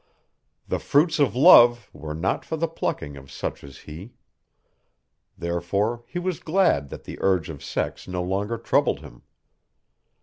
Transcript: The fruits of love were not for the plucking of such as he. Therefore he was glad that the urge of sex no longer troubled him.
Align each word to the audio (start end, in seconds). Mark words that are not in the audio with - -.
The 0.67 0.79
fruits 0.79 1.19
of 1.19 1.35
love 1.35 1.87
were 1.93 2.15
not 2.15 2.43
for 2.43 2.57
the 2.57 2.67
plucking 2.67 3.17
of 3.17 3.29
such 3.31 3.63
as 3.63 3.77
he. 3.85 4.13
Therefore 5.37 6.03
he 6.07 6.17
was 6.17 6.39
glad 6.39 6.89
that 6.89 7.03
the 7.03 7.19
urge 7.21 7.51
of 7.51 7.63
sex 7.63 8.07
no 8.07 8.23
longer 8.23 8.57
troubled 8.57 9.01
him. 9.01 9.21